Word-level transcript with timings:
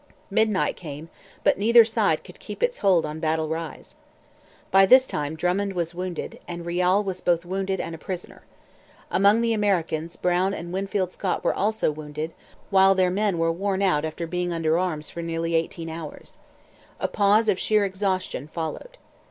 Midnight 0.31 0.75
came; 0.77 1.09
but 1.43 1.59
neither 1.59 1.85
side 1.85 2.23
could 2.23 2.39
keep 2.39 2.63
its 2.63 2.79
hold 2.79 3.05
on 3.05 3.19
Battle 3.19 3.47
Rise. 3.47 3.95
By 4.71 4.87
this 4.87 5.05
time 5.05 5.35
Drummond 5.35 5.73
was 5.73 5.93
wounded; 5.93 6.39
and 6.47 6.65
Riall 6.65 7.03
was 7.03 7.21
both 7.21 7.45
wounded 7.45 7.79
and 7.79 7.93
a 7.93 7.99
prisoner. 7.99 8.41
Among 9.11 9.41
the 9.41 9.53
Americans 9.53 10.15
Brown 10.15 10.55
and 10.55 10.73
Winfield 10.73 11.13
Scott 11.13 11.43
were 11.43 11.53
also 11.53 11.91
wounded, 11.91 12.33
while 12.71 12.95
their 12.95 13.11
men 13.11 13.37
were 13.37 13.51
worn 13.51 13.83
out 13.83 14.03
after 14.03 14.25
being 14.25 14.51
under 14.51 14.79
arms 14.79 15.11
for 15.11 15.21
nearly 15.21 15.53
eighteen 15.53 15.87
hours. 15.87 16.39
A 16.99 17.07
pause 17.07 17.47
of 17.47 17.59
sheer 17.59 17.85
exhaustion 17.85 18.47
followed. 18.47 18.97